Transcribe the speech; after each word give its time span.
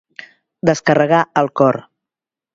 Descarregar 0.69 1.21
el 1.43 1.53
cor. 1.61 1.81